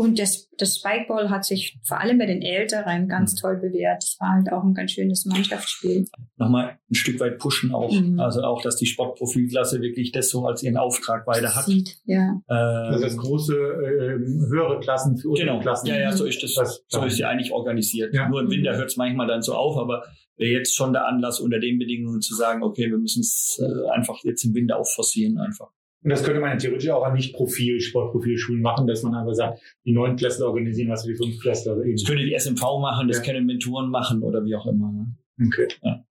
und 0.00 0.18
das, 0.18 0.48
das 0.56 0.78
Spikeball 0.78 1.28
hat 1.28 1.44
sich 1.44 1.78
vor 1.86 2.00
allem 2.00 2.16
bei 2.16 2.24
den 2.24 2.40
Älteren 2.40 3.06
ganz 3.06 3.34
toll 3.34 3.58
bewährt. 3.58 4.02
Es 4.02 4.16
war 4.18 4.32
halt 4.32 4.50
auch 4.50 4.64
ein 4.64 4.72
ganz 4.72 4.92
schönes 4.92 5.26
Mannschaftsspiel. 5.26 6.06
Nochmal 6.38 6.78
ein 6.90 6.94
Stück 6.94 7.20
weit 7.20 7.38
pushen 7.38 7.74
auch. 7.74 7.92
Mhm. 7.92 8.18
Also 8.18 8.40
auch, 8.42 8.62
dass 8.62 8.76
die 8.76 8.86
Sportprofilklasse 8.86 9.82
wirklich 9.82 10.10
das 10.10 10.30
so 10.30 10.46
als 10.46 10.62
ihren 10.62 10.78
Auftrag 10.78 11.26
weiter 11.26 11.54
hat. 11.54 11.66
Sieht, 11.66 11.98
ja. 12.06 12.40
Ähm, 12.48 12.94
also 12.94 13.04
das 13.04 13.14
große, 13.14 13.54
äh, 13.54 14.48
höhere 14.48 14.80
Klassen 14.80 15.18
für 15.18 15.34
genau. 15.34 15.60
Klassen. 15.60 15.88
Ja, 15.88 15.98
ja, 15.98 16.12
so 16.12 16.24
ist 16.24 16.42
das. 16.42 16.54
das 16.54 16.82
so 16.88 17.04
ist 17.04 17.16
sie 17.16 17.26
eigentlich 17.26 17.52
organisiert. 17.52 18.14
Ja. 18.14 18.26
Nur 18.26 18.40
im 18.40 18.50
Winter 18.50 18.74
hört 18.76 18.88
es 18.88 18.96
manchmal 18.96 19.26
dann 19.26 19.42
so 19.42 19.52
auf, 19.52 19.76
aber 19.76 20.04
wäre 20.38 20.50
jetzt 20.50 20.74
schon 20.74 20.94
der 20.94 21.06
Anlass 21.08 21.40
unter 21.40 21.60
den 21.60 21.78
Bedingungen 21.78 22.22
zu 22.22 22.34
sagen, 22.34 22.62
okay, 22.62 22.90
wir 22.90 22.96
müssen 22.96 23.20
es 23.20 23.60
äh, 23.62 23.90
einfach 23.90 24.16
jetzt 24.24 24.44
im 24.44 24.54
Winter 24.54 24.78
auch 24.78 24.88
forcieren 24.88 25.36
einfach. 25.36 25.68
Und 26.02 26.10
das 26.10 26.24
könnte 26.24 26.40
man 26.40 26.58
theoretisch 26.58 26.88
auch 26.88 27.04
an 27.04 27.12
Nicht-Profil, 27.12 27.80
Sportprofilschulen 27.80 28.62
machen, 28.62 28.86
dass 28.86 29.02
man 29.02 29.14
einfach 29.14 29.34
sagt, 29.34 29.60
die 29.84 29.92
neun 29.92 30.16
Klässler 30.16 30.46
organisieren 30.46 30.90
was 30.90 31.04
für 31.04 31.12
die 31.12 31.16
fünf 31.16 31.38
Klässler. 31.40 31.76
Das 31.76 32.04
könnte 32.04 32.24
die 32.24 32.34
SMV 32.34 32.62
machen, 32.80 33.08
das 33.08 33.18
ja. 33.18 33.22
können 33.24 33.46
Mentoren 33.46 33.90
machen 33.90 34.22
oder 34.22 34.44
wie 34.44 34.54
auch 34.56 34.66
immer. 34.66 34.90
Ne? 34.92 35.46
Okay. 35.46 35.68
Ja. 35.82 36.04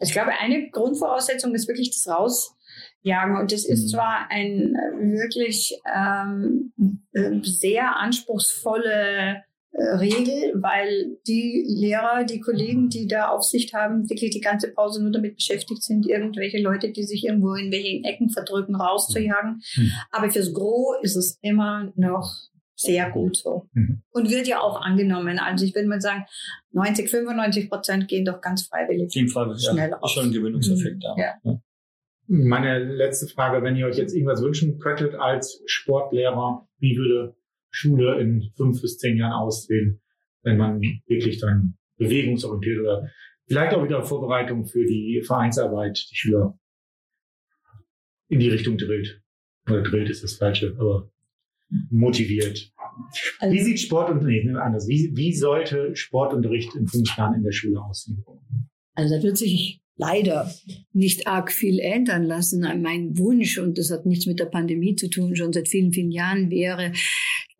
Ich 0.00 0.12
glaube, 0.12 0.32
eine 0.32 0.68
Grundvoraussetzung 0.70 1.54
ist 1.54 1.68
wirklich 1.68 1.90
das 1.90 2.12
Rausjagen. 2.12 3.36
Und 3.36 3.52
das 3.52 3.64
ist 3.64 3.84
mhm. 3.84 3.88
zwar 3.88 4.26
ein 4.30 4.74
wirklich 5.14 5.78
ähm, 5.94 6.72
äh, 7.12 7.38
sehr 7.42 7.96
anspruchsvolle 7.96 8.90
äh, 8.90 9.34
Regel, 9.74 10.52
weil 10.54 11.16
die 11.26 11.64
Lehrer, 11.66 12.24
die 12.24 12.40
Kollegen, 12.40 12.90
die 12.90 13.06
da 13.06 13.28
Aufsicht 13.28 13.72
haben, 13.72 14.08
wirklich 14.10 14.30
die 14.30 14.40
ganze 14.40 14.70
Pause 14.70 15.02
nur 15.02 15.12
damit 15.12 15.36
beschäftigt 15.36 15.82
sind, 15.82 16.06
irgendwelche 16.06 16.60
Leute, 16.60 16.90
die 16.90 17.04
sich 17.04 17.24
irgendwo 17.24 17.54
in 17.54 17.72
welchen 17.72 18.04
Ecken 18.04 18.28
verdrücken, 18.28 18.76
rauszujagen. 18.76 19.62
Mhm. 19.76 19.92
Aber 20.10 20.30
fürs 20.30 20.52
Gros 20.52 20.96
ist 21.02 21.16
es 21.16 21.38
immer 21.40 21.90
noch 21.96 22.34
sehr 22.74 23.10
gut 23.10 23.36
so. 23.36 23.68
Mhm. 23.72 24.02
Und 24.10 24.30
wird 24.30 24.46
ja 24.46 24.60
auch 24.60 24.80
angenommen. 24.80 25.38
Also 25.38 25.64
ich 25.64 25.74
würde 25.74 25.88
mal 25.88 26.00
sagen, 26.00 26.26
90, 26.72 27.08
95 27.08 27.70
Prozent 27.70 28.08
gehen 28.08 28.24
doch 28.24 28.40
ganz 28.40 28.66
freiwillig. 28.66 29.06
Auf 29.06 29.14
jeden 29.14 29.28
Fall, 29.28 29.58
schnell 29.58 29.90
ja, 29.90 29.98
Ist 30.02 30.10
schon 30.10 30.26
ein 30.26 30.32
Gewöhnungseffekt 30.32 30.96
mhm. 30.96 31.00
da. 31.00 31.16
Ja. 31.16 31.60
Meine 32.26 32.78
letzte 32.78 33.26
Frage, 33.26 33.62
wenn 33.62 33.76
ihr 33.76 33.86
euch 33.86 33.96
jetzt 33.96 34.14
irgendwas 34.14 34.42
wünschen 34.42 34.78
könntet 34.78 35.14
als 35.14 35.62
Sportlehrer, 35.66 36.68
wie 36.78 36.96
würde 36.96 37.36
Schule 37.72 38.20
in 38.20 38.52
fünf 38.56 38.80
bis 38.80 38.98
zehn 38.98 39.16
Jahren 39.16 39.32
aussehen, 39.32 40.00
wenn 40.42 40.58
man 40.58 40.80
wirklich 41.06 41.38
dann 41.40 41.76
bewegungsorientiert 41.96 42.80
oder 42.80 43.08
vielleicht 43.46 43.74
auch 43.74 43.84
wieder 43.84 44.02
Vorbereitung 44.02 44.66
für 44.66 44.84
die 44.84 45.22
Vereinsarbeit, 45.26 46.06
die 46.10 46.14
Schüler 46.14 46.58
in 48.28 48.40
die 48.40 48.48
Richtung 48.48 48.76
drillt. 48.76 49.20
Oder 49.66 49.82
drillt 49.82 50.10
ist 50.10 50.22
das 50.22 50.34
Falsche, 50.34 50.76
aber 50.78 51.10
motiviert. 51.90 52.72
Also, 53.38 53.54
wie 53.54 53.62
sieht 53.62 53.80
Sportunterricht 53.80 54.48
anders? 54.48 54.86
Wie, 54.88 55.12
wie 55.14 55.34
sollte 55.34 55.96
Sportunterricht 55.96 56.74
in 56.74 56.86
fünf 56.86 57.16
Jahren 57.16 57.34
in 57.34 57.42
der 57.42 57.52
Schule 57.52 57.80
aussehen? 57.80 58.24
Also 58.94 59.16
da 59.16 59.22
wird 59.22 59.38
sich 59.38 59.80
leider 59.96 60.52
nicht 60.92 61.26
arg 61.26 61.52
viel 61.52 61.78
ändern 61.78 62.24
lassen. 62.24 62.60
Mein 62.82 63.16
Wunsch, 63.18 63.58
und 63.58 63.78
das 63.78 63.90
hat 63.90 64.04
nichts 64.04 64.26
mit 64.26 64.40
der 64.40 64.46
Pandemie 64.46 64.96
zu 64.96 65.08
tun, 65.08 65.36
schon 65.36 65.52
seit 65.52 65.68
vielen, 65.68 65.92
vielen 65.92 66.10
Jahren 66.10 66.50
wäre, 66.50 66.92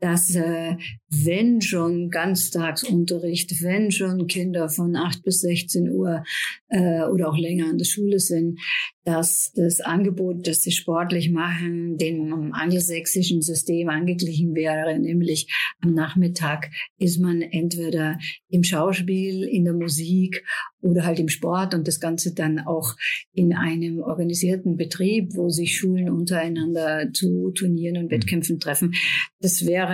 dass 0.03 0.35
äh, 0.35 0.77
wenn 1.11 1.61
schon 1.61 2.11
Ganztagsunterricht, 2.11 3.63
wenn 3.63 3.93
schon 3.93 4.27
Kinder 4.27 4.69
von 4.69 4.97
8 4.97 5.23
bis 5.23 5.43
16 5.43 5.91
Uhr 5.93 6.25
äh, 6.71 7.03
oder 7.05 7.29
auch 7.29 7.39
länger 7.39 7.69
an 7.69 7.79
der 7.79 7.85
Schule 7.85 8.19
sind, 8.19 8.59
dass 9.05 9.53
das 9.55 9.81
Angebot, 9.81 10.47
das 10.47 10.63
sie 10.63 10.73
sportlich 10.73 11.31
machen, 11.31 11.99
dem 11.99 12.53
angelsächsischen 12.53 13.43
System 13.43 13.89
angeglichen 13.91 14.55
wäre, 14.55 14.99
nämlich 14.99 15.53
am 15.81 15.95
Nachmittag 15.95 16.71
ist 16.99 17.21
man 17.21 17.41
entweder 17.41 18.19
im 18.49 18.65
Schauspiel, 18.65 19.45
in 19.45 19.65
der 19.65 19.75
Musik 19.75 20.45
oder 20.81 21.05
halt 21.05 21.21
im 21.21 21.29
Sport 21.29 21.75
und 21.75 21.87
das 21.87 22.01
Ganze 22.01 22.35
dann 22.35 22.59
auch 22.61 22.97
in 23.33 23.55
einem 23.55 24.01
organisierten 24.01 24.77
Betrieb, 24.77 25.35
wo 25.35 25.49
sich 25.49 25.77
Schulen 25.77 26.11
untereinander 26.11 27.13
zu 27.13 27.53
Turnieren 27.53 27.99
und 27.99 28.05
mhm. 28.07 28.11
Wettkämpfen 28.11 28.61
treffen. 28.61 28.95
Das 29.41 29.67
wäre 29.67 29.92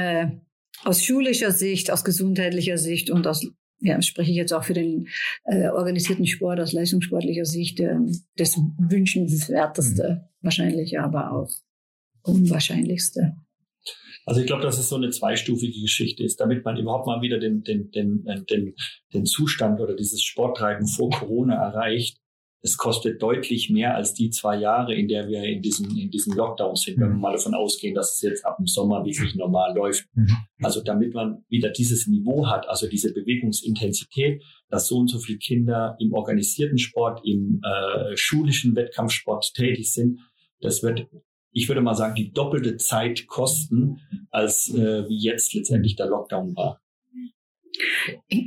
aus 0.84 1.02
schulischer 1.02 1.52
Sicht, 1.52 1.90
aus 1.90 2.04
gesundheitlicher 2.04 2.78
Sicht 2.78 3.10
und 3.10 3.26
aus 3.26 3.46
ja, 3.80 4.02
spreche 4.02 4.30
ich 4.30 4.36
jetzt 4.36 4.52
auch 4.52 4.64
für 4.64 4.74
den 4.74 5.08
äh, 5.44 5.68
organisierten 5.68 6.26
Sport 6.26 6.60
aus 6.60 6.72
leistungssportlicher 6.72 7.44
Sicht 7.44 7.78
äh, 7.80 7.96
das 8.36 8.58
wünschenswerteste 8.78 10.22
mhm. 10.22 10.44
wahrscheinlich, 10.44 10.98
aber 10.98 11.32
auch 11.32 11.50
unwahrscheinlichste. 12.22 13.36
Also 14.26 14.40
ich 14.40 14.46
glaube, 14.46 14.62
dass 14.62 14.78
es 14.78 14.88
so 14.88 14.96
eine 14.96 15.10
zweistufige 15.10 15.80
Geschichte 15.80 16.22
ist, 16.22 16.38
damit 16.40 16.64
man 16.64 16.76
überhaupt 16.76 17.06
mal 17.06 17.22
wieder 17.22 17.38
den, 17.38 17.62
den, 17.62 17.90
den, 17.92 18.24
den, 18.50 18.74
den 19.14 19.24
Zustand 19.26 19.80
oder 19.80 19.96
dieses 19.96 20.22
Sporttreiben 20.22 20.86
vor 20.86 21.10
Corona 21.10 21.54
erreicht. 21.54 22.18
Es 22.60 22.76
kostet 22.76 23.22
deutlich 23.22 23.70
mehr 23.70 23.94
als 23.94 24.14
die 24.14 24.30
zwei 24.30 24.56
Jahre, 24.56 24.94
in 24.94 25.06
der 25.06 25.28
wir 25.28 25.44
in 25.44 25.62
diesem, 25.62 25.96
in 25.96 26.10
diesem 26.10 26.34
Lockdown 26.34 26.74
sind, 26.74 26.98
wenn 26.98 27.10
wir 27.10 27.14
mhm. 27.14 27.20
mal 27.20 27.32
davon 27.32 27.54
ausgehen, 27.54 27.94
dass 27.94 28.16
es 28.16 28.22
jetzt 28.22 28.44
ab 28.44 28.56
dem 28.56 28.66
Sommer 28.66 29.04
wirklich 29.04 29.34
normal 29.36 29.74
läuft. 29.76 30.06
Mhm. 30.14 30.36
Also 30.62 30.82
damit 30.82 31.14
man 31.14 31.44
wieder 31.48 31.70
dieses 31.70 32.06
Niveau 32.08 32.46
hat, 32.48 32.68
also 32.68 32.88
diese 32.88 33.12
Bewegungsintensität, 33.12 34.42
dass 34.68 34.88
so 34.88 34.98
und 34.98 35.08
so 35.08 35.18
viele 35.18 35.38
Kinder 35.38 35.96
im 36.00 36.12
organisierten 36.12 36.78
Sport, 36.78 37.20
im 37.24 37.60
äh, 37.62 38.16
schulischen 38.16 38.74
Wettkampfsport 38.74 39.54
tätig 39.54 39.92
sind, 39.92 40.18
das 40.60 40.82
wird 40.82 41.06
ich 41.52 41.68
würde 41.68 41.80
mal 41.80 41.94
sagen, 41.94 42.14
die 42.14 42.30
doppelte 42.30 42.76
Zeit 42.76 43.26
kosten, 43.26 44.00
als 44.30 44.68
äh, 44.68 45.08
wie 45.08 45.18
jetzt 45.18 45.54
letztendlich 45.54 45.96
der 45.96 46.06
Lockdown 46.06 46.54
war. 46.54 46.80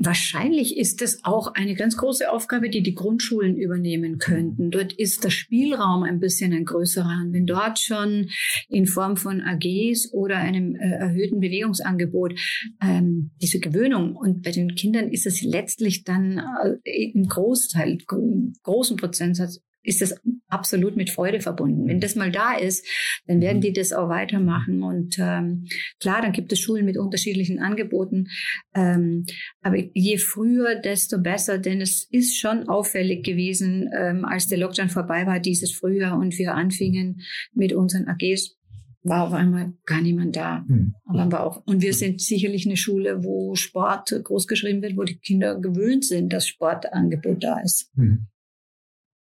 Wahrscheinlich 0.01 0.77
ist 0.77 1.01
das 1.01 1.23
auch 1.23 1.53
eine 1.53 1.75
ganz 1.75 1.97
große 1.97 2.31
Aufgabe, 2.31 2.69
die 2.69 2.83
die 2.83 2.95
Grundschulen 2.95 3.57
übernehmen 3.57 4.17
könnten. 4.17 4.71
Dort 4.71 4.93
ist 4.93 5.23
der 5.23 5.29
Spielraum 5.29 6.03
ein 6.03 6.19
bisschen 6.19 6.53
ein 6.53 6.65
größerer. 6.65 7.21
Und 7.23 7.33
wenn 7.33 7.45
dort 7.45 7.79
schon 7.79 8.29
in 8.69 8.85
Form 8.85 9.17
von 9.17 9.41
AGs 9.41 10.13
oder 10.13 10.37
einem 10.37 10.75
äh, 10.75 10.89
erhöhten 10.89 11.39
Bewegungsangebot 11.39 12.39
ähm, 12.81 13.31
diese 13.41 13.59
Gewöhnung 13.59 14.15
und 14.15 14.41
bei 14.43 14.51
den 14.51 14.75
Kindern 14.75 15.09
ist 15.09 15.25
es 15.25 15.41
letztlich 15.41 16.03
dann 16.03 16.41
äh, 16.83 17.11
im 17.13 17.27
Großteil, 17.27 17.97
großen 18.63 18.97
Prozentsatz 18.97 19.61
ist 19.83 20.01
das 20.01 20.15
absolut 20.47 20.95
mit 20.95 21.09
Freude 21.09 21.39
verbunden. 21.39 21.87
Wenn 21.87 21.99
das 21.99 22.15
mal 22.15 22.31
da 22.31 22.53
ist, 22.53 22.85
dann 23.27 23.41
werden 23.41 23.57
mhm. 23.57 23.61
die 23.61 23.73
das 23.73 23.93
auch 23.93 24.09
weitermachen. 24.09 24.83
Und 24.83 25.17
ähm, 25.19 25.65
klar, 25.99 26.21
dann 26.21 26.33
gibt 26.33 26.51
es 26.51 26.59
Schulen 26.59 26.85
mit 26.85 26.97
unterschiedlichen 26.97 27.59
Angeboten. 27.59 28.27
Ähm, 28.75 29.25
aber 29.61 29.77
je 29.93 30.17
früher, 30.17 30.75
desto 30.75 31.19
besser, 31.19 31.57
denn 31.57 31.81
es 31.81 32.07
ist 32.11 32.37
schon 32.37 32.67
auffällig 32.67 33.23
gewesen, 33.23 33.89
ähm, 33.97 34.25
als 34.25 34.47
der 34.47 34.59
Lockdown 34.59 34.89
vorbei 34.89 35.25
war, 35.25 35.39
dieses 35.39 35.71
Frühjahr 35.73 36.17
und 36.17 36.37
wir 36.37 36.53
anfingen 36.55 37.21
mit 37.53 37.73
unseren 37.73 38.07
AGs 38.07 38.57
war 39.03 39.27
auf 39.27 39.33
einmal 39.33 39.73
gar 39.85 40.01
niemand 40.01 40.35
da. 40.35 40.63
Mhm. 40.67 40.93
Aber 41.05 41.43
auch, 41.43 41.65
und 41.65 41.81
wir 41.81 41.93
sind 41.93 42.21
sicherlich 42.21 42.65
eine 42.65 42.77
Schule, 42.77 43.23
wo 43.23 43.55
Sport 43.55 44.13
großgeschrieben 44.23 44.81
wird, 44.81 44.95
wo 44.95 45.03
die 45.03 45.17
Kinder 45.17 45.59
gewöhnt 45.59 46.05
sind, 46.05 46.31
dass 46.31 46.47
Sportangebot 46.47 47.43
da 47.43 47.59
ist. 47.61 47.89
Mhm. 47.95 48.27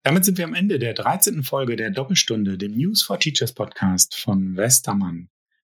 Damit 0.05 0.25
sind 0.25 0.37
wir 0.37 0.43
am 0.43 0.53
Ende 0.53 0.79
der 0.79 0.93
13. 0.93 1.43
Folge 1.43 1.77
der 1.77 1.89
Doppelstunde, 1.89 2.57
dem 2.57 2.75
News 2.75 3.03
for 3.03 3.21
Teachers 3.21 3.53
Podcast 3.53 4.15
von 4.15 4.57
Westermann. 4.57 5.29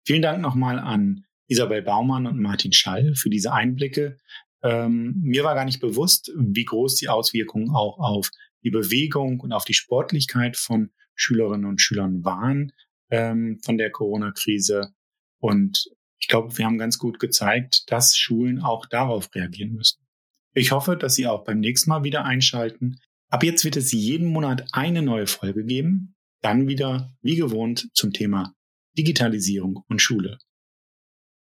Vielen 0.05 0.21
Dank 0.21 0.39
nochmal 0.39 0.77
an 0.77 1.25
Isabel 1.47 1.81
Baumann 1.81 2.27
und 2.27 2.39
Martin 2.39 2.71
Schall 2.71 3.15
für 3.15 3.31
diese 3.31 3.51
Einblicke. 3.53 4.19
Ähm, 4.61 5.15
mir 5.23 5.43
war 5.43 5.55
gar 5.55 5.65
nicht 5.65 5.79
bewusst, 5.79 6.31
wie 6.37 6.63
groß 6.63 6.97
die 6.97 7.09
Auswirkungen 7.09 7.71
auch 7.71 7.97
auf 7.97 8.29
die 8.63 8.69
Bewegung 8.69 9.39
und 9.39 9.51
auf 9.51 9.65
die 9.65 9.73
Sportlichkeit 9.73 10.57
von 10.57 10.91
Schülerinnen 11.15 11.65
und 11.65 11.81
Schülern 11.81 12.23
waren 12.23 12.71
ähm, 13.09 13.59
von 13.65 13.79
der 13.79 13.89
Corona-Krise. 13.89 14.93
Und 15.39 15.89
ich 16.19 16.27
glaube, 16.27 16.55
wir 16.55 16.65
haben 16.65 16.77
ganz 16.77 16.99
gut 16.99 17.19
gezeigt, 17.19 17.91
dass 17.91 18.15
Schulen 18.15 18.61
auch 18.61 18.85
darauf 18.85 19.33
reagieren 19.33 19.73
müssen. 19.73 20.05
Ich 20.53 20.71
hoffe, 20.71 20.97
dass 20.97 21.15
Sie 21.15 21.25
auch 21.25 21.45
beim 21.45 21.61
nächsten 21.61 21.89
Mal 21.89 22.03
wieder 22.03 22.25
einschalten. 22.25 22.99
Ab 23.31 23.43
jetzt 23.43 23.63
wird 23.63 23.77
es 23.77 23.91
jeden 23.91 24.27
Monat 24.27 24.67
eine 24.71 25.03
neue 25.03 25.27
Folge 25.27 25.63
geben, 25.63 26.15
dann 26.41 26.67
wieder 26.67 27.15
wie 27.21 27.35
gewohnt 27.35 27.89
zum 27.93 28.11
Thema 28.11 28.55
Digitalisierung 28.97 29.83
und 29.87 30.01
Schule. 30.01 30.39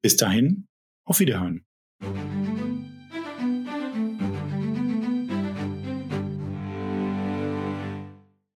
Bis 0.02 0.16
dahin, 0.18 0.66
auf 1.04 1.18
Wiederhören. 1.18 1.64